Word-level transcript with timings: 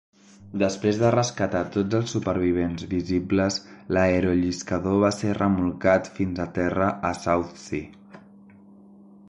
Després 0.59 0.95
de 1.01 1.09
rescatar 1.15 1.59
tots 1.75 1.97
els 1.97 2.13
supervivents 2.15 2.87
visibles, 2.93 3.59
l'aerolliscador 3.97 4.97
va 5.05 5.11
ser 5.19 5.35
remolcat 5.41 6.09
fins 6.19 6.41
a 6.47 6.51
terra 6.59 6.89
a 7.11 7.13
Southsea. 7.23 8.25